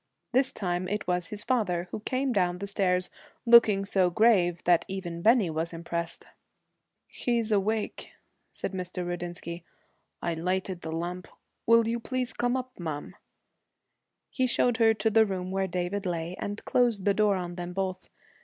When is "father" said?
1.43-1.87